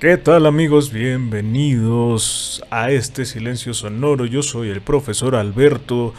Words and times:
¿Qué 0.00 0.16
tal 0.16 0.46
amigos? 0.46 0.92
Bienvenidos 0.92 2.62
a 2.70 2.92
este 2.92 3.24
silencio 3.24 3.74
sonoro. 3.74 4.26
Yo 4.26 4.44
soy 4.44 4.68
el 4.68 4.80
profesor 4.80 5.34
Alberto, 5.34 6.14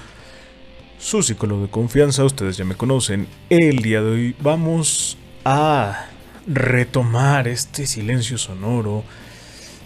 su 0.97 1.24
psicólogo 1.24 1.62
de 1.62 1.69
confianza. 1.69 2.26
Ustedes 2.26 2.58
ya 2.58 2.65
me 2.65 2.76
conocen. 2.76 3.29
El 3.50 3.78
día 3.78 4.01
de 4.01 4.12
hoy 4.12 4.36
vamos 4.42 5.18
a 5.46 6.08
retomar 6.46 7.47
este 7.47 7.87
silencio 7.87 8.37
sonoro. 8.37 9.05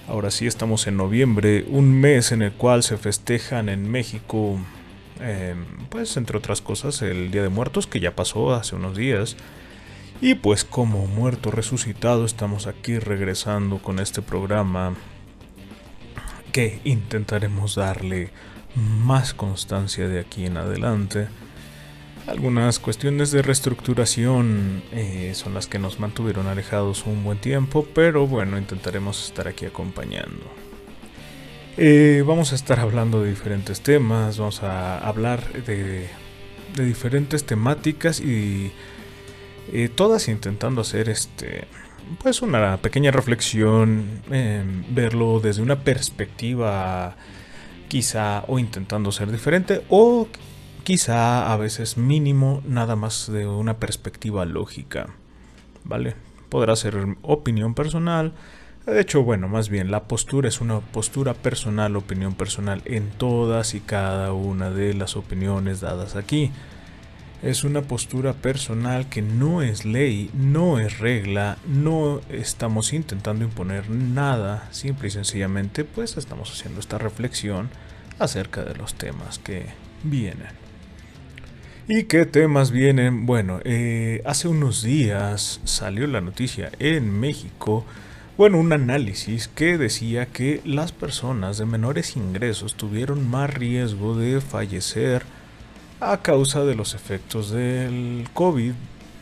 Ahora 0.07 0.31
sí 0.31 0.47
estamos 0.47 0.87
en 0.87 0.97
noviembre, 0.97 1.63
un 1.67 1.93
mes 1.93 2.31
en 2.31 2.41
el 2.41 2.53
cual 2.53 2.81
se 2.81 2.97
festejan 2.97 3.69
en 3.69 3.91
México, 3.91 4.57
em, 5.19 5.65
pues 5.89 6.17
entre 6.17 6.39
otras 6.39 6.61
cosas, 6.61 7.03
el 7.03 7.29
Día 7.29 7.43
de 7.43 7.49
Muertos 7.49 7.85
que 7.85 7.99
ya 7.99 8.15
pasó 8.15 8.55
hace 8.55 8.75
unos 8.75 8.97
días. 8.97 9.37
Y 10.21 10.35
pues 10.35 10.63
como 10.63 11.05
muerto 11.07 11.51
resucitado 11.51 12.25
estamos 12.25 12.67
aquí 12.67 12.97
regresando 12.97 13.79
con 13.79 13.99
este 13.99 14.21
programa 14.21 14.93
que 16.51 16.79
intentaremos 16.83 17.75
darle 17.75 18.29
más 18.75 19.33
constancia 19.33 20.07
de 20.07 20.19
aquí 20.19 20.45
en 20.45 20.57
adelante. 20.57 21.27
Algunas 22.27 22.79
cuestiones 22.79 23.31
de 23.31 23.41
reestructuración 23.41 24.81
eh, 24.93 25.33
son 25.35 25.53
las 25.53 25.67
que 25.67 25.77
nos 25.77 25.99
mantuvieron 25.99 26.47
alejados 26.47 27.05
un 27.05 27.23
buen 27.23 27.37
tiempo, 27.37 27.85
pero 27.93 28.27
bueno, 28.27 28.57
intentaremos 28.57 29.25
estar 29.25 29.47
aquí 29.49 29.65
acompañando. 29.65 30.45
Eh, 31.75 32.23
vamos 32.25 32.53
a 32.53 32.55
estar 32.55 32.79
hablando 32.79 33.21
de 33.21 33.29
diferentes 33.29 33.81
temas, 33.81 34.37
vamos 34.37 34.63
a 34.63 34.99
hablar 34.99 35.51
de, 35.63 36.07
de 36.75 36.85
diferentes 36.85 37.45
temáticas 37.45 38.21
y 38.21 38.71
todas 39.95 40.27
intentando 40.27 40.81
hacer 40.81 41.09
este 41.09 41.67
pues 42.21 42.41
una 42.41 42.77
pequeña 42.77 43.11
reflexión, 43.11 44.21
verlo 44.89 45.39
desde 45.39 45.61
una 45.61 45.79
perspectiva 45.79 47.15
quizá 47.87 48.43
o 48.47 48.59
intentando 48.59 49.11
ser 49.11 49.31
diferente 49.31 49.83
o 49.89 50.27
quizá 50.83 51.53
a 51.53 51.57
veces 51.57 51.97
mínimo 51.97 52.61
nada 52.65 52.95
más 52.95 53.31
de 53.31 53.47
una 53.47 53.77
perspectiva 53.77 54.45
lógica. 54.45 55.07
¿Vale? 55.83 56.15
Podrá 56.49 56.75
ser 56.75 57.17
opinión 57.21 57.73
personal. 57.73 58.33
De 58.85 58.99
hecho, 58.99 59.23
bueno, 59.23 59.47
más 59.47 59.69
bien 59.69 59.91
la 59.91 60.03
postura 60.05 60.49
es 60.49 60.59
una 60.59 60.79
postura 60.79 61.33
personal, 61.33 61.95
opinión 61.95 62.35
personal 62.35 62.81
en 62.85 63.11
todas 63.11 63.75
y 63.75 63.79
cada 63.79 64.33
una 64.33 64.71
de 64.71 64.93
las 64.93 65.15
opiniones 65.15 65.79
dadas 65.79 66.15
aquí 66.15 66.51
es 67.43 67.65
una 67.65 67.81
postura 67.81 68.33
personal 68.33 69.09
que 69.09 69.21
no 69.21 69.61
es 69.61 69.83
ley, 69.83 70.31
no 70.33 70.79
es 70.79 70.99
regla, 70.99 71.57
no 71.67 72.21
estamos 72.29 72.93
intentando 72.93 73.43
imponer 73.43 73.89
nada, 73.89 74.69
simple 74.71 75.09
y 75.09 75.11
sencillamente 75.11 75.83
pues 75.83 76.15
estamos 76.15 76.51
haciendo 76.51 76.79
esta 76.79 76.97
reflexión 76.97 77.69
acerca 78.17 78.63
de 78.63 78.75
los 78.75 78.95
temas 78.95 79.39
que 79.39 79.65
vienen. 80.03 80.63
¿Y 81.89 82.03
qué 82.03 82.25
temas 82.25 82.71
vienen? 82.71 83.25
Bueno, 83.25 83.59
eh, 83.65 84.21
hace 84.25 84.47
unos 84.47 84.81
días 84.81 85.59
salió 85.65 86.07
la 86.07 86.21
noticia 86.21 86.71
en 86.79 87.11
México, 87.11 87.85
bueno, 88.37 88.57
un 88.57 88.71
análisis 88.71 89.49
que 89.49 89.77
decía 89.77 90.27
que 90.27 90.61
las 90.63 90.93
personas 90.93 91.57
de 91.57 91.65
menores 91.65 92.15
ingresos 92.15 92.75
tuvieron 92.75 93.29
más 93.29 93.53
riesgo 93.53 94.15
de 94.15 94.39
fallecer 94.39 95.23
a 96.11 96.21
causa 96.21 96.63
de 96.63 96.75
los 96.75 96.93
efectos 96.93 97.51
del 97.51 98.27
COVID 98.33 98.73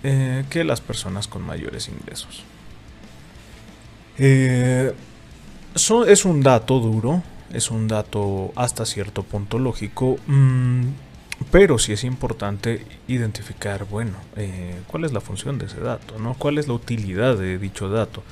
eh, 0.03 0.45
que 0.49 0.63
las 0.63 0.81
personas 0.81 1.27
con 1.27 1.43
mayores 1.43 1.87
ingresos. 1.87 2.43
Eh, 4.17 4.93
es 5.75 6.25
un 6.25 6.41
dato 6.41 6.79
duro, 6.79 7.23
es 7.53 7.71
un 7.71 7.87
dato 7.87 8.51
hasta 8.55 8.85
cierto 8.85 9.23
punto 9.23 9.59
lógico, 9.59 10.17
mm, 10.27 10.87
pero 11.51 11.77
sí 11.79 11.93
es 11.93 12.03
importante 12.03 12.85
identificar, 13.07 13.85
bueno, 13.85 14.13
eh, 14.35 14.81
cuál 14.87 15.05
es 15.05 15.13
la 15.13 15.21
función 15.21 15.57
de 15.57 15.65
ese 15.65 15.79
dato, 15.79 16.19
¿no? 16.19 16.35
¿Cuál 16.35 16.57
es 16.57 16.67
la 16.67 16.73
utilidad 16.73 17.37
de 17.37 17.57
dicho 17.57 17.89
dato? 17.89 18.23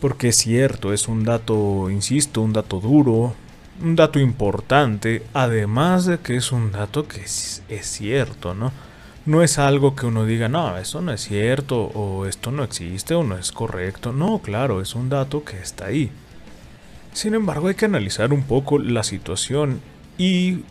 Porque 0.00 0.28
es 0.28 0.36
cierto, 0.36 0.92
es 0.92 1.08
un 1.08 1.24
dato, 1.24 1.90
insisto, 1.90 2.42
un 2.42 2.52
dato 2.52 2.80
duro, 2.80 3.34
un 3.82 3.96
dato 3.96 4.18
importante, 4.18 5.22
además 5.34 6.06
de 6.06 6.18
que 6.18 6.36
es 6.36 6.52
un 6.52 6.72
dato 6.72 7.06
que 7.06 7.20
es, 7.22 7.62
cierto, 7.82 8.54
¿no? 8.54 8.72
No 9.26 9.42
es 9.42 9.58
algo 9.58 9.94
que 9.94 10.06
uno 10.06 10.24
diga, 10.24 10.48
no, 10.48 10.76
esto 10.78 11.00
no 11.00 11.12
es 11.12 11.20
cierto, 11.20 11.82
o 11.82 12.26
esto 12.26 12.50
no 12.50 12.64
existe, 12.64 13.14
o 13.14 13.22
no 13.22 13.36
es 13.36 13.52
correcto. 13.52 14.12
No, 14.12 14.40
claro, 14.40 14.80
es 14.80 14.94
un 14.94 15.08
dato 15.10 15.44
que 15.44 15.58
está 15.58 15.86
ahí. 15.86 16.10
Sin 17.12 17.34
embargo, 17.34 17.68
hay 17.68 17.74
que 17.74 17.84
analizar 17.84 18.32
un 18.32 18.42
poco 18.44 18.78
la 18.78 19.02
situación 19.02 19.80
y 20.16 20.64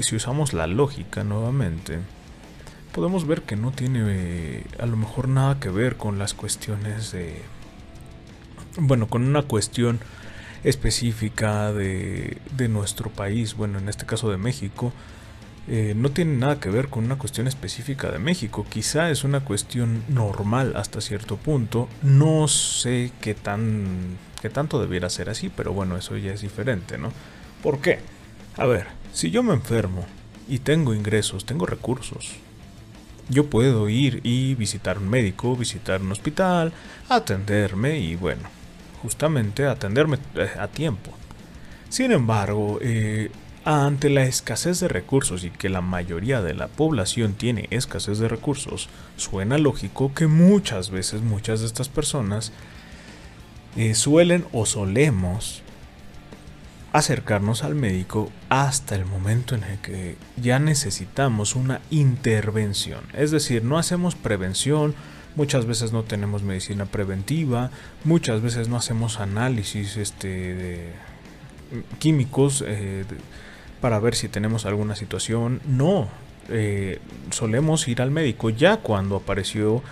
si 0.00 0.16
usamos 0.16 0.52
la 0.52 0.66
lógica 0.66 1.24
nuevamente, 1.24 1.98
podemos 2.92 3.26
ver 3.26 3.42
que 3.42 3.56
no 3.56 3.70
tiene 3.70 4.64
a 4.78 4.86
lo 4.86 4.96
mejor 4.96 5.28
nada 5.28 5.60
que 5.60 5.70
ver 5.70 5.96
con 5.96 6.18
las 6.18 6.34
cuestiones 6.34 7.12
de... 7.12 7.42
Bueno, 8.76 9.06
con 9.08 9.24
una 9.24 9.42
cuestión 9.42 10.00
específica 10.64 11.72
de, 11.72 12.38
nuestro 12.68 13.10
país, 13.10 13.54
bueno, 13.54 13.78
en 13.78 13.88
este 13.88 14.06
caso 14.06 14.30
de 14.30 14.36
México, 14.36 14.92
eh, 15.68 15.94
no 15.96 16.10
tiene 16.10 16.36
nada 16.36 16.58
que 16.58 16.70
ver 16.70 16.88
con 16.88 17.04
una 17.04 17.16
cuestión 17.16 17.46
específica 17.46 18.10
de 18.10 18.18
México. 18.18 18.66
Quizá 18.68 19.10
es 19.10 19.24
una 19.24 19.40
cuestión 19.40 20.02
normal 20.08 20.74
hasta 20.76 21.00
cierto 21.00 21.36
punto. 21.36 21.88
No 22.02 22.48
sé 22.48 23.12
qué, 23.20 23.34
tan, 23.34 24.18
qué 24.40 24.50
tanto 24.50 24.80
debiera 24.80 25.08
ser 25.10 25.30
así, 25.30 25.48
pero 25.48 25.72
bueno, 25.72 25.96
eso 25.96 26.16
ya 26.16 26.32
es 26.32 26.42
diferente, 26.42 26.98
¿no? 26.98 27.12
¿Por 27.62 27.80
qué? 27.80 28.00
A 28.56 28.66
ver, 28.66 28.86
si 29.12 29.30
yo 29.30 29.42
me 29.42 29.54
enfermo 29.54 30.04
y 30.48 30.58
tengo 30.58 30.94
ingresos, 30.94 31.46
tengo 31.46 31.66
recursos, 31.66 32.32
yo 33.28 33.46
puedo 33.46 33.88
ir 33.88 34.20
y 34.24 34.54
visitar 34.56 34.98
un 34.98 35.08
médico, 35.08 35.56
visitar 35.56 36.02
un 36.02 36.10
hospital, 36.10 36.72
atenderme 37.08 37.98
y 38.00 38.16
bueno, 38.16 38.42
justamente 39.02 39.66
atenderme 39.66 40.18
eh, 40.34 40.48
a 40.58 40.68
tiempo. 40.68 41.10
Sin 41.88 42.12
embargo, 42.12 42.78
eh, 42.80 43.30
ante 43.64 44.08
la 44.08 44.22
escasez 44.22 44.80
de 44.80 44.88
recursos 44.88 45.44
y 45.44 45.50
que 45.50 45.68
la 45.68 45.80
mayoría 45.80 46.40
de 46.40 46.54
la 46.54 46.68
población 46.68 47.34
tiene 47.34 47.68
escasez 47.70 48.18
de 48.18 48.28
recursos, 48.28 48.88
suena 49.16 49.58
lógico 49.58 50.14
que 50.14 50.26
muchas 50.26 50.90
veces 50.90 51.22
muchas 51.22 51.60
de 51.60 51.66
estas 51.66 51.88
personas 51.88 52.52
eh, 53.76 53.94
suelen 53.94 54.46
o 54.52 54.66
solemos 54.66 55.62
acercarnos 56.92 57.62
al 57.62 57.74
médico 57.74 58.32
hasta 58.48 58.96
el 58.96 59.04
momento 59.04 59.54
en 59.54 59.62
el 59.62 59.78
que 59.78 60.16
ya 60.40 60.58
necesitamos 60.58 61.54
una 61.54 61.80
intervención. 61.90 63.00
Es 63.12 63.30
decir, 63.30 63.62
no 63.62 63.78
hacemos 63.78 64.14
prevención, 64.14 64.94
muchas 65.36 65.66
veces 65.66 65.92
no 65.92 66.02
tenemos 66.02 66.42
medicina 66.42 66.86
preventiva, 66.86 67.70
muchas 68.04 68.42
veces 68.42 68.68
no 68.68 68.76
hacemos 68.76 69.20
análisis 69.20 69.96
este, 69.96 70.92
químicos 71.98 72.64
eh, 72.66 73.04
para 73.80 73.98
ver 73.98 74.14
si 74.14 74.28
tenemos 74.28 74.66
alguna 74.66 74.96
situación. 74.96 75.60
No, 75.66 76.08
eh, 76.48 76.98
solemos 77.30 77.86
ir 77.88 78.02
al 78.02 78.10
médico 78.10 78.50
ya 78.50 78.78
cuando 78.78 79.16
apareció 79.16 79.82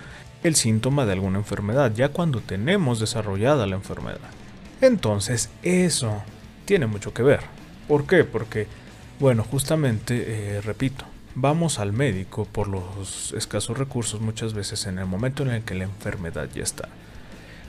el 0.43 0.55
síntoma 0.55 1.05
de 1.05 1.13
alguna 1.13 1.39
enfermedad, 1.39 1.93
ya 1.93 2.09
cuando 2.09 2.41
tenemos 2.41 2.99
desarrollada 2.99 3.67
la 3.67 3.75
enfermedad. 3.75 4.19
Entonces 4.81 5.49
eso 5.63 6.23
tiene 6.65 6.87
mucho 6.87 7.13
que 7.13 7.23
ver. 7.23 7.41
¿Por 7.87 8.05
qué? 8.05 8.23
Porque, 8.23 8.67
bueno, 9.19 9.43
justamente, 9.43 10.23
eh, 10.27 10.61
repito, 10.61 11.05
vamos 11.35 11.79
al 11.79 11.93
médico 11.93 12.45
por 12.45 12.67
los 12.67 13.33
escasos 13.33 13.77
recursos 13.77 14.21
muchas 14.21 14.53
veces 14.53 14.85
en 14.87 14.99
el 14.99 15.05
momento 15.05 15.43
en 15.43 15.49
el 15.49 15.63
que 15.63 15.75
la 15.75 15.85
enfermedad 15.85 16.49
ya 16.53 16.63
está. 16.63 16.89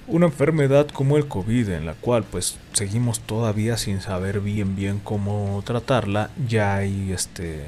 Una 0.06 0.26
enfermedad 0.26 0.88
como 0.88 1.16
el 1.16 1.28
COVID 1.28 1.68
en 1.68 1.86
la 1.86 1.94
cual 1.94 2.24
pues 2.24 2.58
seguimos 2.72 3.20
todavía 3.20 3.76
sin 3.76 4.00
saber 4.00 4.40
bien 4.40 4.74
bien 4.74 4.98
cómo 4.98 5.62
tratarla, 5.64 6.30
ya 6.48 6.76
hay 6.76 7.12
este 7.12 7.66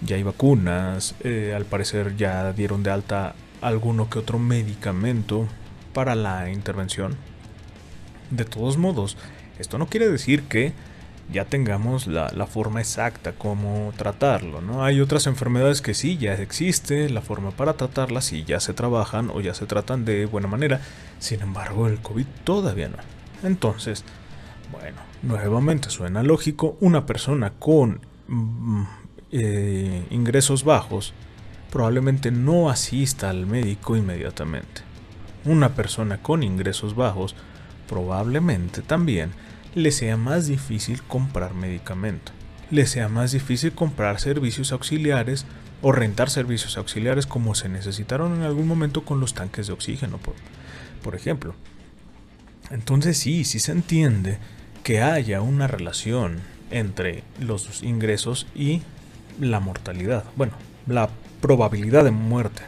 ya 0.00 0.16
hay 0.16 0.22
vacunas, 0.22 1.14
eh, 1.24 1.52
al 1.54 1.64
parecer 1.64 2.16
ya 2.16 2.52
dieron 2.52 2.82
de 2.82 2.90
alta 2.90 3.34
alguno 3.60 4.08
que 4.08 4.20
otro 4.20 4.38
medicamento 4.38 5.48
para 5.92 6.14
la 6.14 6.50
intervención. 6.50 7.16
De 8.30 8.44
todos 8.44 8.76
modos, 8.76 9.16
esto 9.58 9.78
no 9.78 9.88
quiere 9.88 10.08
decir 10.08 10.44
que 10.44 10.72
ya 11.32 11.44
tengamos 11.44 12.06
la, 12.06 12.28
forma 12.46 12.80
exacta 12.80 13.32
como 13.32 13.92
tratarlo, 13.96 14.60
¿no? 14.60 14.84
Hay 14.84 15.00
otras 15.00 15.26
enfermedades 15.26 15.82
que 15.82 15.94
sí 15.94 16.16
ya 16.16 16.34
existe 16.34 17.10
la 17.10 17.20
forma 17.20 17.50
para 17.50 17.74
tratarlas 17.74 18.32
y 18.32 18.44
ya 18.44 18.60
se 18.60 18.72
trabajan 18.72 19.30
o 19.30 19.40
ya 19.40 19.54
se 19.54 19.66
tratan 19.66 20.04
de 20.04 20.26
buena 20.26 20.48
manera, 20.48 20.80
sin 21.18 21.42
embargo 21.42 21.86
el 21.86 21.98
COVID 21.98 22.26
todavía 22.44 22.88
no. 22.88 22.96
Entonces, 23.42 24.04
bueno, 24.72 24.98
nuevamente 25.22 25.90
suena 25.90 26.22
lógico, 26.22 26.76
una 26.80 27.04
persona 27.04 27.52
con 27.58 28.00
mm, 28.26 28.82
eh, 29.32 30.06
ingresos 30.10 30.64
bajos 30.64 31.12
probablemente 31.70 32.30
no 32.30 32.70
asista 32.70 33.28
al 33.28 33.46
médico 33.46 33.96
inmediatamente. 33.96 34.82
Una 35.44 35.70
persona 35.74 36.22
con 36.22 36.42
ingresos 36.42 36.94
bajos 36.96 37.34
probablemente 37.86 38.82
también 38.82 39.32
le 39.74 39.92
sea 39.92 40.16
más 40.16 40.46
difícil 40.46 41.02
comprar 41.02 41.54
medicamento, 41.54 42.32
le 42.70 42.86
sea 42.86 43.08
más 43.08 43.32
difícil 43.32 43.72
comprar 43.72 44.20
servicios 44.20 44.72
auxiliares 44.72 45.46
o 45.82 45.92
rentar 45.92 46.30
servicios 46.30 46.76
auxiliares 46.76 47.26
como 47.26 47.54
se 47.54 47.68
necesitaron 47.68 48.34
en 48.34 48.42
algún 48.42 48.66
momento 48.66 49.04
con 49.04 49.20
los 49.20 49.34
tanques 49.34 49.66
de 49.66 49.72
oxígeno, 49.72 50.18
por, 51.02 51.14
ejemplo. 51.14 51.54
Entonces 52.70 53.16
sí, 53.16 53.44
sí 53.44 53.60
se 53.60 53.72
entiende 53.72 54.38
que 54.82 55.00
haya 55.00 55.40
una 55.40 55.66
relación 55.66 56.40
entre 56.70 57.24
los 57.40 57.82
ingresos 57.82 58.46
y 58.54 58.82
la 59.40 59.60
mortalidad, 59.60 60.24
bueno, 60.36 60.52
la 60.86 61.08
probabilidad 61.40 62.04
de 62.04 62.10
muerte. 62.10 62.62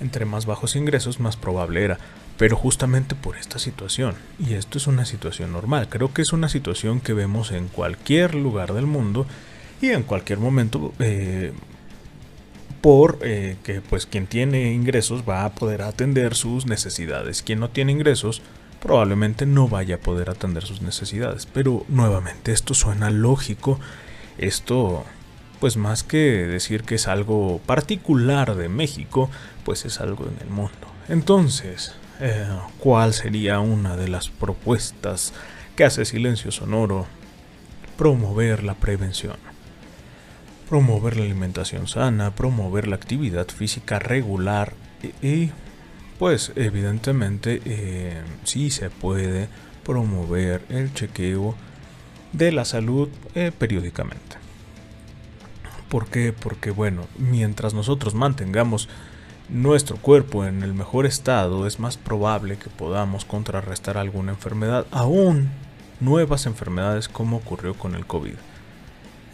Entre 0.00 0.24
más 0.24 0.46
bajos 0.46 0.76
ingresos, 0.76 1.20
más 1.20 1.36
probable 1.36 1.84
era 1.84 1.98
pero 2.40 2.56
justamente 2.56 3.14
por 3.14 3.36
esta 3.36 3.58
situación. 3.58 4.14
Y 4.38 4.54
esto 4.54 4.78
es 4.78 4.86
una 4.86 5.04
situación 5.04 5.52
normal, 5.52 5.90
creo 5.90 6.14
que 6.14 6.22
es 6.22 6.32
una 6.32 6.48
situación 6.48 7.02
que 7.02 7.12
vemos 7.12 7.52
en 7.52 7.68
cualquier 7.68 8.34
lugar 8.34 8.72
del 8.72 8.86
mundo 8.86 9.26
y 9.82 9.90
en 9.90 10.04
cualquier 10.04 10.38
momento 10.38 10.94
eh, 11.00 11.52
por 12.80 13.18
eh, 13.20 13.58
que 13.62 13.82
pues 13.82 14.06
quien 14.06 14.26
tiene 14.26 14.72
ingresos 14.72 15.22
va 15.28 15.44
a 15.44 15.54
poder 15.54 15.82
atender 15.82 16.34
sus 16.34 16.64
necesidades, 16.64 17.42
quien 17.42 17.60
no 17.60 17.68
tiene 17.68 17.92
ingresos 17.92 18.40
probablemente 18.80 19.44
no 19.44 19.68
vaya 19.68 19.96
a 19.96 19.98
poder 19.98 20.30
atender 20.30 20.64
sus 20.64 20.80
necesidades, 20.80 21.44
pero 21.44 21.84
nuevamente 21.88 22.52
esto 22.52 22.72
suena 22.72 23.10
lógico, 23.10 23.78
esto 24.38 25.04
pues 25.60 25.76
más 25.76 26.04
que 26.04 26.16
decir 26.16 26.84
que 26.84 26.94
es 26.94 27.06
algo 27.06 27.60
particular 27.66 28.54
de 28.54 28.70
México, 28.70 29.28
pues 29.62 29.84
es 29.84 30.00
algo 30.00 30.24
en 30.24 30.38
el 30.40 30.48
mundo. 30.48 30.90
Entonces, 31.06 31.99
eh, 32.20 32.46
cuál 32.78 33.14
sería 33.14 33.60
una 33.60 33.96
de 33.96 34.08
las 34.08 34.28
propuestas 34.28 35.32
que 35.76 35.84
hace 35.84 36.04
Silencio 36.04 36.50
Sonoro. 36.50 37.06
Promover 37.96 38.62
la 38.62 38.74
prevención. 38.74 39.36
Promover 40.68 41.16
la 41.16 41.24
alimentación 41.24 41.88
sana, 41.88 42.34
promover 42.34 42.86
la 42.86 42.96
actividad 42.96 43.48
física 43.48 43.98
regular 43.98 44.74
y, 45.22 45.50
pues 46.18 46.52
evidentemente 46.56 47.60
eh, 47.64 48.22
sí 48.44 48.70
se 48.70 48.90
puede 48.90 49.48
promover 49.84 50.62
el 50.68 50.92
chequeo 50.94 51.54
de 52.32 52.52
la 52.52 52.64
salud 52.64 53.08
eh, 53.34 53.50
periódicamente. 53.56 54.36
¿Por 55.88 56.06
qué? 56.06 56.32
Porque 56.32 56.70
bueno, 56.70 57.08
mientras 57.18 57.74
nosotros 57.74 58.14
mantengamos 58.14 58.88
nuestro 59.52 59.96
cuerpo 59.96 60.44
en 60.44 60.62
el 60.62 60.74
mejor 60.74 61.06
estado, 61.06 61.66
es 61.66 61.80
más 61.80 61.96
probable 61.96 62.56
que 62.56 62.70
podamos 62.70 63.24
contrarrestar 63.24 63.98
alguna 63.98 64.32
enfermedad, 64.32 64.86
aún 64.90 65.50
nuevas 66.00 66.46
enfermedades 66.46 67.08
como 67.08 67.38
ocurrió 67.38 67.74
con 67.74 67.94
el 67.94 68.06
COVID. 68.06 68.34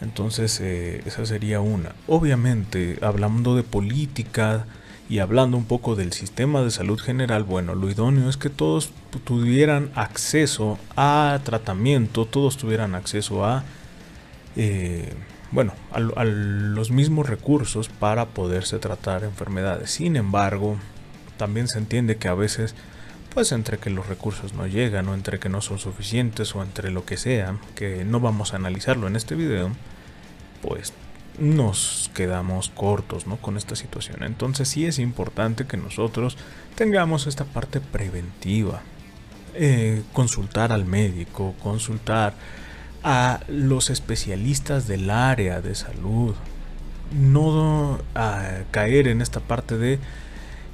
Entonces, 0.01 0.59
eh, 0.61 1.01
esa 1.05 1.25
sería 1.25 1.59
una. 1.59 1.93
Obviamente, 2.07 2.99
hablando 3.01 3.55
de 3.55 3.63
política 3.63 4.65
y 5.09 5.19
hablando 5.19 5.57
un 5.57 5.65
poco 5.65 5.95
del 5.95 6.13
sistema 6.13 6.61
de 6.61 6.71
salud 6.71 6.99
general, 6.99 7.43
bueno, 7.43 7.73
lo 7.73 7.89
idóneo 7.89 8.29
es 8.29 8.37
que 8.37 8.49
todos 8.49 8.91
tuvieran 9.23 9.89
acceso 9.95 10.77
a 10.95 11.39
tratamiento, 11.43 12.25
todos 12.25 12.57
tuvieran 12.57 12.95
acceso 12.95 13.45
a... 13.45 13.63
Eh, 14.55 15.13
bueno, 15.51 15.73
a, 15.91 16.23
los 16.23 16.91
mismos 16.91 17.27
recursos 17.27 17.89
para 17.89 18.27
poderse 18.27 18.79
tratar 18.79 19.23
enfermedades. 19.23 19.91
Sin 19.91 20.15
embargo, 20.15 20.77
también 21.37 21.67
se 21.67 21.77
entiende 21.77 22.17
que 22.17 22.27
a 22.27 22.33
veces, 22.33 22.75
pues 23.33 23.51
entre 23.51 23.77
que 23.77 23.89
los 23.89 24.07
recursos 24.07 24.53
no 24.53 24.67
llegan 24.67 25.07
o 25.07 25.13
entre 25.13 25.39
que 25.39 25.49
no 25.49 25.61
son 25.61 25.79
suficientes 25.79 26.55
o 26.55 26.63
entre 26.63 26.91
lo 26.91 27.05
que 27.05 27.17
sea, 27.17 27.57
que 27.75 28.03
no 28.03 28.19
vamos 28.19 28.53
a 28.53 28.57
analizarlo 28.57 29.07
en 29.07 29.15
este 29.15 29.35
video, 29.35 29.71
pues 30.61 30.93
nos 31.39 32.09
quedamos 32.15 32.69
cortos 32.69 33.27
¿no? 33.27 33.37
con 33.37 33.57
esta 33.57 33.75
situación. 33.75 34.23
Entonces 34.23 34.67
sí 34.67 34.85
es 34.85 34.99
importante 34.99 35.65
que 35.65 35.77
nosotros 35.77 36.37
tengamos 36.75 37.27
esta 37.27 37.45
parte 37.45 37.79
preventiva. 37.79 38.81
Eh, 39.53 40.03
consultar 40.13 40.71
al 40.71 40.85
médico, 40.85 41.55
consultar 41.63 42.33
a 43.03 43.41
los 43.47 43.89
especialistas 43.89 44.87
del 44.87 45.09
área 45.09 45.61
de 45.61 45.75
salud. 45.75 46.35
No 47.11 47.99
caer 48.71 49.07
en 49.07 49.21
esta 49.21 49.39
parte 49.39 49.77
de 49.77 49.99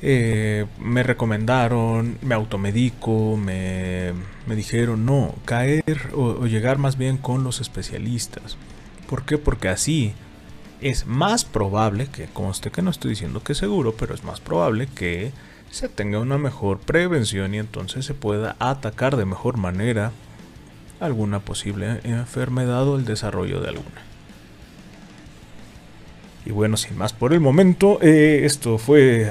eh, 0.05 0.65
me 0.79 1.01
recomendaron, 1.01 2.17
me 2.21 2.35
automedico, 2.35 3.37
me, 3.37 4.11
me 4.45 4.55
dijeron, 4.55 5.05
no, 5.05 5.33
caer 5.45 6.09
o, 6.13 6.45
llegar 6.45 6.77
más 6.77 6.97
bien 6.97 7.17
con 7.17 7.45
los 7.45 7.61
especialistas. 7.61 8.57
Porque 9.07 9.69
así 9.69 10.13
es 10.81 11.05
más 11.05 11.45
probable, 11.45 12.07
que 12.07 12.25
conste 12.25 12.69
que 12.69 12.81
no 12.81 12.89
estoy 12.91 13.11
diciendo 13.11 13.43
que 13.43 13.55
seguro, 13.55 13.95
pero 13.97 14.13
es 14.13 14.25
más 14.25 14.41
probable 14.41 14.87
que 14.87 15.31
se 15.71 15.87
tenga 15.87 16.19
una 16.19 16.37
mejor 16.37 16.79
prevención 16.79 17.55
y 17.55 17.59
entonces 17.59 18.05
se 18.05 18.13
pueda 18.13 18.57
atacar 18.59 19.15
de 19.15 19.25
mejor 19.25 19.55
manera 19.55 20.11
alguna 20.99 21.39
posible 21.39 21.99
enfermedad 22.03 22.87
o 22.87 22.97
el 22.97 23.05
desarrollo 23.05 23.59
de 23.59 23.69
alguna. 23.69 24.01
Y 26.45 26.51
bueno, 26.51 26.77
sin 26.77 26.97
más 26.97 27.13
por 27.13 27.33
el 27.33 27.39
momento, 27.39 27.99
eh, 28.01 28.41
esto 28.43 28.77
fue 28.77 29.23
eh, 29.23 29.29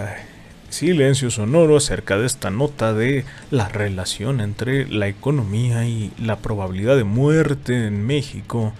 silencio 0.70 1.30
sonoro 1.30 1.76
acerca 1.76 2.16
de 2.16 2.26
esta 2.26 2.50
nota 2.50 2.94
de 2.94 3.24
la 3.50 3.68
relación 3.68 4.40
entre 4.40 4.88
la 4.88 5.08
economía 5.08 5.86
y 5.86 6.12
la 6.18 6.36
probabilidad 6.36 6.96
de 6.96 7.04
muerte 7.04 7.86
en 7.86 8.06
México. 8.06 8.72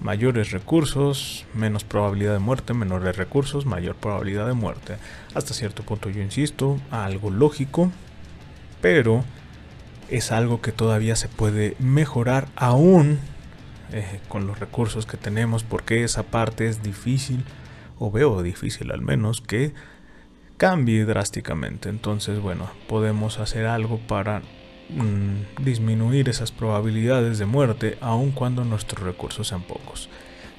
Mayores 0.00 0.50
recursos, 0.50 1.44
menos 1.54 1.84
probabilidad 1.84 2.32
de 2.32 2.38
muerte, 2.40 2.74
menores 2.74 3.16
recursos, 3.16 3.66
mayor 3.66 3.96
probabilidad 3.96 4.46
de 4.46 4.52
muerte. 4.52 4.96
Hasta 5.34 5.54
cierto 5.54 5.82
punto 5.82 6.08
yo 6.08 6.22
insisto, 6.22 6.78
algo 6.90 7.30
lógico, 7.30 7.90
pero 8.80 9.24
es 10.12 10.30
algo 10.30 10.60
que 10.60 10.72
todavía 10.72 11.16
se 11.16 11.28
puede 11.28 11.74
mejorar 11.78 12.48
aún 12.54 13.18
eh, 13.92 14.20
con 14.28 14.46
los 14.46 14.60
recursos 14.60 15.06
que 15.06 15.16
tenemos 15.16 15.64
porque 15.64 16.04
esa 16.04 16.22
parte 16.24 16.68
es 16.68 16.82
difícil 16.82 17.44
o 17.98 18.10
veo 18.10 18.42
difícil 18.42 18.92
al 18.92 19.00
menos 19.00 19.40
que 19.40 19.72
cambie 20.58 21.06
drásticamente. 21.06 21.88
Entonces 21.88 22.40
bueno 22.40 22.70
podemos 22.88 23.38
hacer 23.38 23.64
algo 23.64 23.98
para 24.06 24.40
mm, 24.90 25.64
disminuir 25.64 26.28
esas 26.28 26.52
probabilidades 26.52 27.38
de 27.38 27.46
muerte 27.46 27.96
aun 28.02 28.32
cuando 28.32 28.64
nuestros 28.64 29.02
recursos 29.02 29.48
sean 29.48 29.62
pocos. 29.62 30.10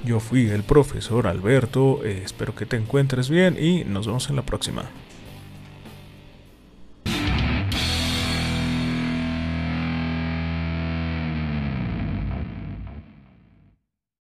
Yo 0.03 0.19
fui 0.19 0.49
el 0.49 0.63
profesor 0.63 1.27
Alberto 1.27 2.03
eh, 2.03 2.23
espero 2.25 2.55
que 2.55 2.65
te 2.65 2.75
encuentres 2.75 3.29
bien 3.29 3.55
y 3.59 3.83
nos 3.83 4.07
vemos 4.07 4.29
en 4.31 4.35
la 4.35 4.41
próxima 4.41 4.85